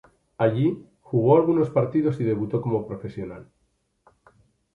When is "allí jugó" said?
0.39-1.37